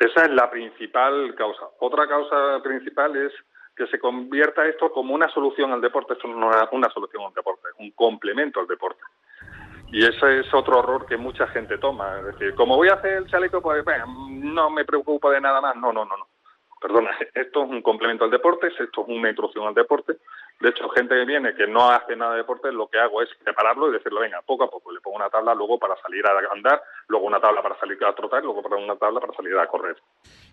Esa 0.00 0.24
es 0.24 0.30
la 0.30 0.50
principal 0.50 1.34
causa. 1.34 1.68
Otra 1.78 2.08
causa 2.08 2.62
principal 2.62 3.14
es 3.16 3.32
que 3.76 3.86
se 3.88 3.98
convierta 3.98 4.64
esto 4.64 4.90
como 4.90 5.14
una 5.14 5.28
solución 5.28 5.72
al 5.72 5.82
deporte. 5.82 6.14
Esto 6.14 6.26
no 6.26 6.50
es 6.50 6.68
una 6.72 6.88
solución 6.88 7.24
al 7.26 7.34
deporte, 7.34 7.68
es 7.68 7.78
un 7.78 7.90
complemento 7.90 8.60
al 8.60 8.66
deporte. 8.66 9.02
Y 9.92 10.02
ese 10.02 10.40
es 10.40 10.54
otro 10.54 10.78
error 10.78 11.04
que 11.04 11.18
mucha 11.18 11.46
gente 11.48 11.76
toma. 11.76 12.18
Es 12.20 12.26
decir, 12.26 12.54
como 12.54 12.76
voy 12.76 12.88
a 12.88 12.94
hacer 12.94 13.12
el 13.12 13.26
chaleco, 13.26 13.60
pues 13.60 13.84
no 14.06 14.70
me 14.70 14.86
preocupo 14.86 15.30
de 15.30 15.40
nada 15.42 15.60
más. 15.60 15.76
No, 15.76 15.92
no, 15.92 16.06
no, 16.06 16.16
no. 16.16 16.28
Perdona, 16.80 17.10
esto 17.34 17.64
es 17.64 17.70
un 17.70 17.82
complemento 17.82 18.24
al 18.24 18.30
deporte, 18.30 18.68
esto 18.68 19.02
es 19.02 19.08
una 19.08 19.28
introducción 19.28 19.66
al 19.66 19.74
deporte 19.74 20.16
de 20.60 20.68
hecho, 20.68 20.88
gente 20.90 21.14
que 21.14 21.24
viene 21.24 21.54
que 21.54 21.66
no 21.66 21.90
hace 21.90 22.14
nada 22.14 22.32
de 22.32 22.38
deporte, 22.38 22.70
lo 22.70 22.86
que 22.88 22.98
hago 22.98 23.22
es 23.22 23.30
prepararlo 23.42 23.88
y 23.88 23.92
decirle, 23.92 24.20
venga, 24.20 24.42
poco 24.42 24.64
a 24.64 24.70
poco, 24.70 24.92
le 24.92 25.00
pongo 25.00 25.16
una 25.16 25.30
tabla 25.30 25.54
luego 25.54 25.78
para 25.78 25.96
salir 26.02 26.22
a 26.26 26.32
andar, 26.52 26.82
luego 27.08 27.26
una 27.26 27.40
tabla 27.40 27.62
para 27.62 27.78
salir 27.80 27.96
a 28.04 28.14
trotar, 28.14 28.44
luego 28.44 28.60
una 28.76 28.96
tabla 28.96 29.20
para 29.20 29.32
salir 29.32 29.56
a 29.56 29.66
correr. 29.66 29.96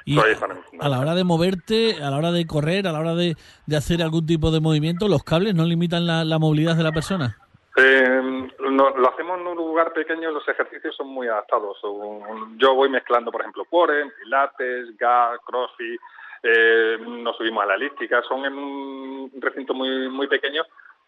Y 0.06 0.18
a 0.18 0.88
la 0.88 1.00
hora 1.00 1.14
de 1.14 1.26
moverte, 1.26 2.02
a 2.02 2.10
la 2.10 2.18
hora 2.18 2.32
de 2.32 2.48
correr, 2.48 2.88
a 2.88 2.94
la 2.94 3.00
hora 3.00 3.16
de, 3.16 3.36
hacer 3.76 4.02
algún 4.02 4.26
tipo 4.26 4.50
de 4.50 4.62
movimiento, 4.62 5.10
¿los 5.10 5.26
cables 5.26 5.54
no 5.56 5.66
limitan 5.66 6.08
la, 6.08 6.40
movilidad 6.40 6.78
de 6.78 6.84
la 6.84 6.94
persona? 6.94 7.38
Eh, 7.76 8.48
lo 8.60 9.10
hacemos 9.10 9.42
en 9.42 9.48
un 9.48 9.58
lugar 9.58 9.92
pequeño, 9.92 10.32
los 10.32 10.48
ejercicios 10.48 10.96
son 10.96 11.10
muy 11.10 11.28
adaptados. 11.28 11.78
Yo 12.56 12.76
voy 12.76 12.90
mezclando, 12.90 13.30
por 13.30 13.42
ejemplo, 13.42 13.66
core, 13.66 14.10
pilates, 14.24 14.98
GA, 14.98 15.38
crossfit, 15.46 16.00
eh, 16.44 16.98
nos 17.00 17.36
subimos 17.38 17.64
a 17.64 17.68
la 17.68 17.76
elíptica, 17.76 18.22
son 18.24 18.46
en 18.46 18.54
un 18.54 19.32
recinto 19.40 19.74
muy, 19.74 20.10
muy 20.10 20.28
pequeño, 20.28 20.64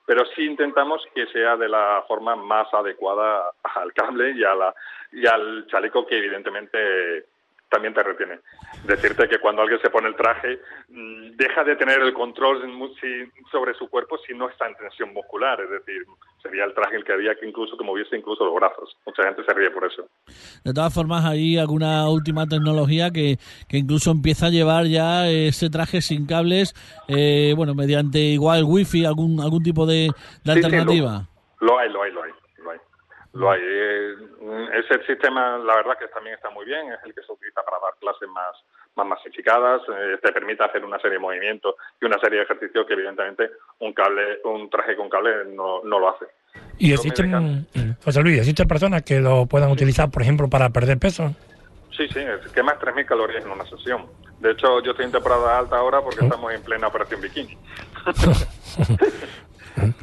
pero 0.06 0.26
sí 0.36 0.44
intentamos 0.44 1.06
que 1.14 1.28
sea 1.28 1.56
de 1.56 1.70
la 1.70 2.04
forma 2.08 2.36
más 2.36 2.68
adecuada 2.74 3.52
al 3.76 3.94
cable 3.94 4.32
y, 4.32 4.44
a 4.44 4.56
la, 4.56 4.76
y 5.12 5.28
al 5.28 5.68
chaleco 5.68 6.06
que 6.06 6.18
evidentemente 6.18 7.26
también 7.70 7.94
te 7.94 8.04
retiene. 8.04 8.40
Decirte 8.86 9.28
que 9.28 9.40
cuando 9.40 9.62
alguien 9.62 9.80
se 9.82 9.90
pone 9.90 10.08
el 10.08 10.16
traje, 10.16 10.60
mm, 10.90 11.36
deja 11.38 11.64
de 11.64 11.76
tener 11.76 12.02
el 12.02 12.14
control 12.14 12.62
sobre 13.52 13.74
su 13.76 13.90
cuerpo 13.90 14.18
si 14.26 14.34
no 14.34 14.50
está 14.50 14.68
en 14.68 14.76
tensión 14.76 15.14
muscular. 15.14 15.60
Es 15.62 15.70
decir, 15.70 16.04
sería 16.42 16.66
el 16.66 16.74
traje 16.74 16.96
el 16.96 17.04
que 17.04 17.14
había 17.14 17.36
que 17.36 17.48
incluso 17.48 17.78
que 17.78 17.84
moviese 17.84 18.18
incluso 18.18 18.46
los 18.46 18.56
brazos. 18.56 18.98
Mucha 19.06 19.24
gente 19.24 19.44
se 19.44 19.54
ríe 19.54 19.72
por 19.72 19.86
eso. 19.86 20.08
De 20.64 20.74
todas 20.74 20.94
formas, 20.94 21.26
hay 21.26 21.58
alguna 21.58 22.10
última 22.10 22.48
tecnología 22.48 23.12
que, 23.12 23.38
que 23.68 23.78
incluso 23.78 24.12
empieza 24.12 24.48
a 24.48 24.50
llevar 24.50 24.86
ya 24.86 25.28
ese 25.30 25.70
traje 25.70 26.02
sin 26.02 26.26
cables, 26.26 26.74
eh, 27.08 27.54
bueno, 27.56 27.76
mediante 27.76 28.20
igual 28.20 28.64
wifi, 28.64 29.06
algún 29.06 29.40
algún 29.40 29.64
tipo 29.64 29.86
de, 29.86 30.10
alternativa. 30.46 31.28
lo 31.60 31.80
hay, 31.80 31.90
lo 31.90 32.04
hay, 32.04 32.12
lo 32.12 32.24
hay. 32.24 32.32
Lo 33.34 33.52
hay. 33.52 33.62
Eh, 33.62 34.16
ese 34.74 35.06
sistema, 35.06 35.58
la 35.58 35.76
verdad 35.76 35.98
que 36.00 36.08
también 36.08 36.36
está 36.36 36.50
muy 36.50 36.66
bien, 36.66 36.92
es 36.92 37.00
el 37.06 37.14
que 37.14 37.22
se 37.22 37.32
utiliza 37.32 37.62
para 37.64 37.78
dar 37.80 37.94
clases 38.00 38.28
más, 38.30 38.56
más 38.96 39.08
masificadas, 39.08 39.82
eh, 39.88 40.18
te 40.22 40.32
permite 40.32 40.64
hacer 40.64 40.84
una 40.84 40.98
serie 40.98 41.18
de 41.18 41.20
movimientos 41.20 41.76
y 42.02 42.06
una 42.06 42.20
serie 42.20 42.40
de 42.40 42.46
ejercicios 42.46 42.86
que 42.88 42.94
evidentemente 42.94 43.52
un 43.80 43.94
cable, 43.94 44.40
un 44.46 44.70
traje 44.70 44.96
con 44.96 45.10
cable 45.10 45.46
no, 45.46 45.84
no 45.84 46.00
lo 46.00 46.10
hace. 46.10 46.26
¿Y 46.80 46.94
existen, 46.94 47.68
José 48.04 48.22
Luis, 48.22 48.40
existen 48.40 48.68
personas 48.68 49.04
que 49.04 49.20
lo 49.20 49.46
puedan 49.46 49.70
utilizar, 49.70 50.10
por 50.10 50.22
ejemplo, 50.22 50.50
para 50.50 50.70
perder 50.70 50.98
peso? 50.98 51.36
Sí, 51.96 52.08
sí, 52.08 52.22
quema 52.56 52.80
3.000 52.80 53.06
calorías 53.06 53.46
en 53.46 53.52
una 53.52 53.66
sesión. 53.66 54.06
De 54.40 54.52
hecho, 54.52 54.82
yo 54.82 54.92
estoy 54.92 55.06
en 55.06 55.12
temporada 55.12 55.60
alta 55.60 55.78
ahora 55.78 56.02
porque 56.02 56.24
estamos 56.24 56.54
en 56.54 56.64
plena 56.64 56.88
operación 56.88 57.20
bikini. 57.20 57.58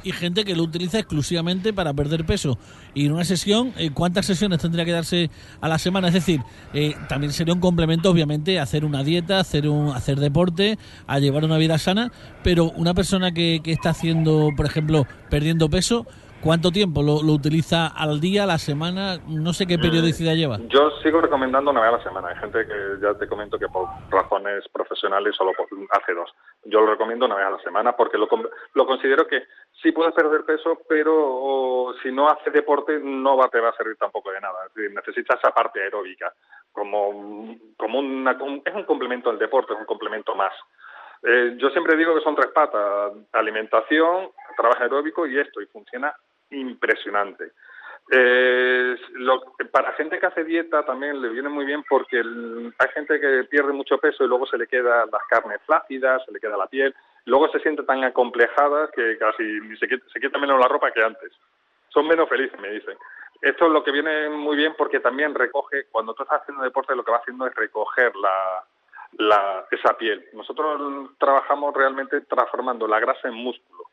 y 0.02 0.12
gente 0.12 0.44
que 0.44 0.56
lo 0.56 0.62
utiliza 0.62 0.98
exclusivamente 0.98 1.72
para 1.72 1.92
perder 1.94 2.24
peso. 2.24 2.58
Y 2.94 3.06
en 3.06 3.12
una 3.12 3.24
sesión, 3.24 3.72
eh, 3.76 3.90
¿cuántas 3.90 4.26
sesiones 4.26 4.60
tendría 4.60 4.84
que 4.84 4.92
darse 4.92 5.30
a 5.60 5.68
la 5.68 5.78
semana? 5.78 6.08
Es 6.08 6.14
decir, 6.14 6.40
eh, 6.72 6.94
también 7.08 7.32
sería 7.32 7.54
un 7.54 7.60
complemento, 7.60 8.10
obviamente, 8.10 8.58
hacer 8.58 8.84
una 8.84 9.02
dieta, 9.02 9.40
hacer 9.40 9.68
un 9.68 9.94
hacer 9.94 10.18
deporte, 10.20 10.78
a 11.06 11.18
llevar 11.18 11.44
una 11.44 11.58
vida 11.58 11.78
sana, 11.78 12.12
pero 12.42 12.70
una 12.76 12.94
persona 12.94 13.32
que, 13.32 13.60
que 13.62 13.72
está 13.72 13.90
haciendo, 13.90 14.50
por 14.56 14.66
ejemplo, 14.66 15.06
perdiendo 15.30 15.68
peso, 15.68 16.06
¿Cuánto 16.42 16.70
tiempo 16.70 17.02
lo, 17.02 17.14
utiliza 17.32 17.88
al 17.88 18.20
día, 18.20 18.44
a 18.44 18.46
la 18.46 18.58
semana? 18.58 19.18
No 19.26 19.52
sé 19.52 19.66
qué 19.66 19.78
periodicidad 19.78 20.34
mm, 20.34 20.36
lleva. 20.36 20.58
Yo 20.68 20.90
sigo 21.02 21.20
recomendando 21.20 21.70
una 21.70 21.80
vez 21.80 21.88
a 21.88 21.96
la 21.96 22.02
semana. 22.02 22.28
Hay 22.28 22.36
gente 22.36 22.66
que 22.66 22.74
ya 23.02 23.14
te 23.14 23.26
comento 23.26 23.58
que 23.58 23.68
por 23.68 23.88
razones 24.10 24.64
profesionales 24.72 25.34
solo 25.36 25.52
hace 25.90 26.14
dos. 26.14 26.30
Yo 26.64 26.80
lo 26.80 26.86
recomiendo 26.86 27.26
una 27.26 27.36
vez 27.36 27.46
a 27.46 27.50
la 27.50 27.62
semana 27.62 27.96
porque 27.96 28.18
lo, 28.18 28.28
lo 28.74 28.86
considero 28.86 29.26
que 29.26 29.42
sí 29.82 29.92
puedes 29.92 30.14
perder 30.14 30.44
peso, 30.44 30.80
pero 30.88 31.94
si 32.02 32.12
no 32.12 32.28
haces 32.28 32.52
deporte 32.52 32.98
no 33.02 33.36
va, 33.36 33.48
te 33.48 33.60
va 33.60 33.70
a 33.70 33.76
servir 33.76 33.96
tampoco 33.96 34.30
de 34.30 34.40
nada. 34.40 34.66
Es 34.66 34.74
decir, 34.74 34.94
necesitas 34.94 35.38
esa 35.38 35.52
parte 35.52 35.82
aeróbica. 35.82 36.32
Como, 36.72 37.56
como 37.76 37.98
una, 37.98 38.32
es 38.64 38.74
un 38.74 38.84
complemento 38.84 39.30
al 39.30 39.38
deporte, 39.38 39.72
es 39.72 39.80
un 39.80 39.86
complemento 39.86 40.34
más. 40.34 40.52
Eh, 41.28 41.54
yo 41.58 41.70
siempre 41.70 41.96
digo 41.96 42.14
que 42.14 42.20
son 42.20 42.36
tres 42.36 42.52
patas, 42.52 43.12
alimentación, 43.32 44.30
trabajo 44.56 44.80
aeróbico 44.80 45.26
y 45.26 45.36
esto, 45.36 45.60
y 45.60 45.66
funciona 45.66 46.14
impresionante. 46.50 47.50
Eh, 48.12 48.96
para 49.72 49.92
gente 49.94 50.20
que 50.20 50.26
hace 50.26 50.44
dieta 50.44 50.84
también 50.84 51.20
le 51.20 51.30
viene 51.30 51.48
muy 51.48 51.64
bien 51.64 51.82
porque 51.88 52.18
hay 52.18 52.88
gente 52.94 53.18
que 53.18 53.42
pierde 53.50 53.72
mucho 53.72 53.98
peso 53.98 54.22
y 54.22 54.28
luego 54.28 54.46
se 54.46 54.56
le 54.56 54.68
quedan 54.68 55.10
las 55.10 55.22
carnes 55.28 55.60
flácidas, 55.66 56.24
se 56.24 56.30
le 56.30 56.38
queda 56.38 56.56
la 56.56 56.68
piel, 56.68 56.94
luego 57.24 57.48
se 57.48 57.58
siente 57.58 57.82
tan 57.82 58.04
acomplejada 58.04 58.88
que 58.94 59.18
casi 59.18 59.76
se, 59.78 59.88
se 59.88 60.20
quita 60.20 60.38
menos 60.38 60.60
la 60.60 60.68
ropa 60.68 60.92
que 60.92 61.02
antes. 61.02 61.32
Son 61.88 62.06
menos 62.06 62.28
felices, 62.28 62.60
me 62.60 62.70
dicen. 62.70 62.96
Esto 63.42 63.66
es 63.66 63.72
lo 63.72 63.82
que 63.82 63.90
viene 63.90 64.28
muy 64.28 64.56
bien 64.56 64.74
porque 64.78 65.00
también 65.00 65.34
recoge, 65.34 65.86
cuando 65.90 66.14
tú 66.14 66.22
estás 66.22 66.42
haciendo 66.42 66.62
deporte, 66.62 66.94
lo 66.94 67.02
que 67.02 67.10
va 67.10 67.18
haciendo 67.18 67.48
es 67.48 67.54
recoger 67.56 68.14
la, 68.14 68.64
la, 69.18 69.64
esa 69.70 69.96
piel. 69.96 70.24
Nosotros 70.32 71.10
trabajamos 71.18 71.74
realmente 71.74 72.20
transformando 72.22 72.86
la 72.86 73.00
grasa 73.00 73.28
en 73.28 73.34
músculo. 73.34 73.84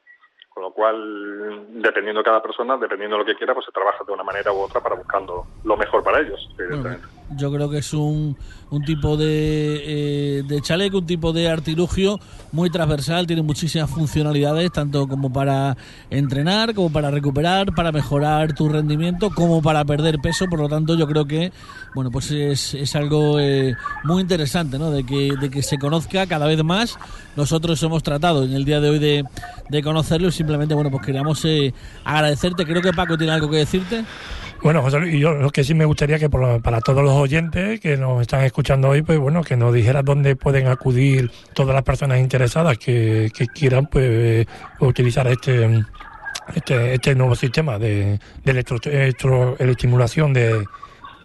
Con 0.50 0.62
lo 0.62 0.72
cual, 0.72 1.82
dependiendo 1.82 2.20
de 2.20 2.26
cada 2.26 2.42
persona, 2.42 2.78
dependiendo 2.78 3.16
de 3.16 3.24
lo 3.24 3.26
que 3.26 3.36
quiera, 3.36 3.56
pues 3.56 3.66
se 3.66 3.72
trabaja 3.72 4.04
de 4.04 4.12
una 4.12 4.22
manera 4.22 4.54
u 4.54 4.60
otra 4.60 4.82
para 4.82 4.96
buscando 4.96 5.48
lo 5.64 5.76
mejor 5.76 6.04
para 6.04 6.20
ellos, 6.20 6.48
yo 7.38 7.52
creo 7.52 7.70
que 7.70 7.80
es 7.80 7.94
un, 7.94 8.36
un 8.70 8.84
tipo 8.84 9.18
de, 9.18 9.82
eh, 9.86 10.44
de 10.48 10.62
chaleco, 10.62 11.00
un 11.00 11.06
tipo 11.06 11.34
de 11.34 11.50
artilugio 11.50 12.20
muy 12.52 12.70
transversal, 12.70 13.28
tiene 13.28 13.42
muchísimas 13.42 13.90
funcionalidades, 13.90 14.72
tanto 14.72 15.08
como 15.08 15.32
para 15.32 15.78
entrenar, 16.10 16.74
como 16.74 16.92
para 16.92 17.12
recuperar, 17.12 17.74
para 17.74 17.92
mejorar 17.92 18.54
tu 18.54 18.70
rendimiento, 18.70 19.30
como 19.30 19.62
para 19.62 19.86
perder 19.86 20.20
peso. 20.20 20.46
Por 20.48 20.60
lo 20.60 20.70
tanto, 20.70 20.96
yo 20.96 21.08
creo 21.08 21.26
que 21.26 21.52
bueno 21.96 22.10
pues 22.12 22.32
es, 22.32 22.74
es 22.74 22.96
algo 22.96 23.40
eh, 23.40 23.76
muy 24.04 24.22
interesante, 24.22 24.80
¿no? 24.80 24.92
De 24.92 25.06
que, 25.06 25.34
de 25.40 25.50
que 25.50 25.62
se 25.62 25.78
conozca 25.78 26.26
cada 26.28 26.48
vez 26.48 26.64
más. 26.64 26.98
Nosotros 27.36 27.82
hemos 27.84 28.04
tratado 28.04 28.44
en 28.44 28.54
el 28.54 28.66
día 28.66 28.80
de 28.80 28.90
hoy 28.90 29.00
de, 29.00 29.26
de 29.70 29.84
conocerlo 29.84 30.28
y 30.28 30.32
simplemente, 30.32 30.74
bueno, 30.74 30.92
pues 30.92 31.06
queríamos 31.06 31.44
eh, 31.46 31.74
agradecerte. 32.04 32.66
Creo 32.66 32.82
que 32.82 32.94
Paco 32.94 33.18
tiene 33.18 33.34
algo 33.34 33.50
que 33.50 33.58
decirte. 33.58 34.06
Bueno, 34.64 34.82
José 34.82 34.98
Luis, 34.98 35.20
yo 35.20 35.34
lo 35.34 35.50
que 35.50 35.66
sí 35.66 35.74
me 35.74 35.84
gustaría 35.84 36.18
que 36.18 36.30
para 36.30 36.80
todos 36.80 37.04
los 37.04 37.12
oyentes 37.12 37.82
que 37.82 37.98
nos 37.98 38.22
están 38.22 38.44
escuchando 38.44 38.88
hoy, 38.88 39.02
pues 39.02 39.20
bueno, 39.20 39.44
que 39.44 39.58
nos 39.58 39.74
dijeras 39.74 40.06
dónde 40.06 40.38
pueden 40.38 40.68
acudir 40.68 41.30
todas 41.54 41.76
las 41.76 41.84
personas 41.84 42.20
interesadas 42.20 42.78
que, 42.78 43.30
quieran 43.54 43.88
pues 43.88 44.48
utilizar 44.80 45.28
este 45.28 45.84
este, 46.56 46.94
este 46.94 47.14
nuevo 47.14 47.36
sistema 47.36 47.78
de, 47.78 48.20
de 48.44 48.52
electro, 48.52 48.78
electroestimulación 48.86 50.34
de, 50.34 50.66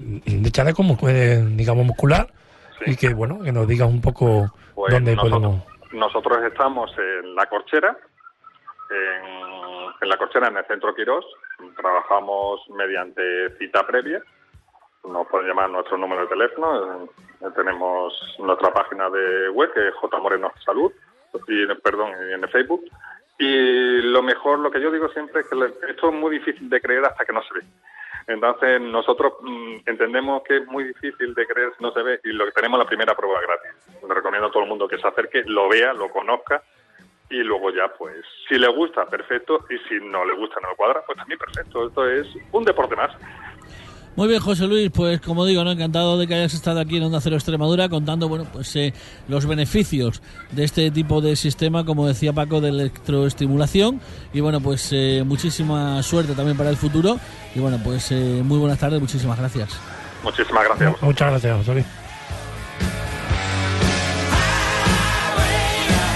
de 0.00 0.50
chaleco, 0.50 0.83
digamos, 0.83 1.87
muscular, 1.87 2.26
y 2.87 2.97
que 2.97 3.14
bueno, 3.14 3.40
que 3.40 3.52
nos 3.52 3.68
digas 3.68 3.88
un 3.88 4.00
poco 4.00 4.52
pues 4.75 4.92
dónde 4.92 5.14
podemos. 5.14 5.62
Nosotros 5.92 6.38
estamos 6.42 6.90
en 6.99 7.37
La 7.37 7.47
Corchera, 7.47 7.97
en, 8.90 9.92
en 10.00 10.09
La 10.09 10.16
Corchera, 10.16 10.49
en 10.49 10.57
el 10.57 10.66
Centro 10.66 10.92
Quirós, 10.92 11.25
trabajamos 11.76 12.68
mediante 12.70 13.50
cita 13.58 13.86
previa. 13.86 14.22
Nos 15.04 15.26
pueden 15.28 15.48
llamar 15.48 15.70
nuestro 15.70 15.96
número 15.96 16.22
de 16.22 16.28
teléfono. 16.28 17.04
Eh, 17.40 17.46
tenemos 17.54 18.36
nuestra 18.38 18.72
página 18.72 19.08
de 19.10 19.48
web, 19.50 19.72
que 19.72 19.88
es 19.88 19.94
J 19.94 20.18
Moreno 20.18 20.52
Salud, 20.64 20.92
y, 21.46 21.66
perdón, 21.82 22.12
en 22.14 22.48
Facebook. 22.48 22.84
Y 23.38 24.02
lo 24.02 24.22
mejor, 24.22 24.58
lo 24.58 24.70
que 24.70 24.80
yo 24.80 24.90
digo 24.90 25.08
siempre 25.10 25.42
es 25.42 25.48
que 25.48 25.90
esto 25.90 26.08
es 26.08 26.14
muy 26.14 26.38
difícil 26.38 26.68
de 26.68 26.80
creer 26.80 27.04
hasta 27.04 27.24
que 27.24 27.32
no 27.32 27.42
se 27.42 27.54
ve. 27.54 27.60
Entonces, 28.26 28.80
nosotros 28.80 29.34
mm, 29.40 29.76
entendemos 29.86 30.42
que 30.42 30.58
es 30.58 30.66
muy 30.66 30.84
difícil 30.84 31.34
de 31.34 31.46
creer 31.46 31.72
si 31.76 31.82
no 31.82 31.92
se 31.92 32.02
ve 32.02 32.20
y 32.24 32.32
lo 32.32 32.44
que 32.46 32.52
tenemos 32.52 32.78
la 32.78 32.84
primera 32.84 33.14
prueba 33.14 33.40
gratis. 33.40 33.70
Le 34.06 34.14
recomiendo 34.14 34.48
a 34.48 34.50
todo 34.50 34.64
el 34.64 34.68
mundo 34.68 34.88
que 34.88 34.98
se 34.98 35.06
acerque, 35.06 35.44
lo 35.46 35.68
vea, 35.68 35.94
lo 35.94 36.10
conozca 36.10 36.62
y 37.30 37.37
luego 37.42 37.70
ya, 37.70 37.92
pues, 37.97 38.25
si 38.49 38.58
le 38.58 38.68
gusta, 38.68 39.04
perfecto, 39.06 39.64
y 39.68 39.76
si 39.88 40.04
no 40.04 40.25
le 40.25 40.35
gusta, 40.35 40.56
no 40.62 40.70
le 40.70 40.76
cuadra, 40.76 41.02
pues 41.06 41.18
también 41.18 41.38
perfecto. 41.38 41.87
Esto 41.87 42.08
es 42.08 42.26
un 42.52 42.64
deporte 42.64 42.97
más. 42.97 43.11
Muy 44.18 44.26
bien, 44.26 44.40
José 44.40 44.66
Luis, 44.66 44.90
pues 44.92 45.20
como 45.20 45.47
digo, 45.47 45.62
¿no? 45.62 45.70
encantado 45.70 46.18
de 46.18 46.26
que 46.26 46.35
hayas 46.35 46.52
estado 46.52 46.80
aquí 46.80 46.97
en 46.97 47.04
Onda 47.04 47.20
Cero 47.20 47.37
Extremadura 47.37 47.88
contando 47.88 48.28
bueno, 48.28 48.47
pues, 48.52 48.75
eh, 48.75 48.92
los 49.28 49.47
beneficios 49.47 50.20
de 50.50 50.64
este 50.64 50.90
tipo 50.90 51.20
de 51.20 51.37
sistema, 51.37 51.85
como 51.85 52.04
decía 52.04 52.32
Paco, 52.32 52.61
de 52.61 52.70
electroestimulación. 52.70 54.00
Y 54.35 54.40
bueno, 54.40 54.61
pues 54.61 54.90
eh, 54.92 55.23
muchísima 55.25 56.02
suerte 56.02 56.35
también 56.35 56.56
para 56.56 56.70
el 56.70 56.76
futuro. 56.76 57.16
Y 57.54 57.61
bueno, 57.61 57.78
pues 57.85 58.11
eh, 58.11 58.42
muy 58.42 58.58
buenas 58.58 58.80
tardes, 58.80 59.00
muchísimas 59.00 59.38
gracias. 59.38 59.80
Muchísimas 60.25 60.64
gracias. 60.64 61.00
Muchas 61.00 61.30
gracias, 61.30 61.56
José 61.58 61.75
Luis. 61.75 61.87